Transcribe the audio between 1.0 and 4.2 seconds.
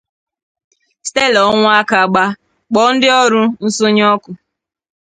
Stella Ọnwụakagba kpọọ ndị ọrụ nsọnyụ